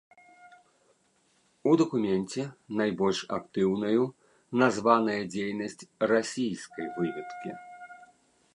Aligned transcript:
У 1.71 1.73
дакуменце 1.81 2.43
найбольш 2.79 3.19
актыўнаю 3.37 4.01
названая 4.63 5.21
дзейнасць 5.35 5.81
расійскай 6.13 6.87
выведкі. 6.97 7.49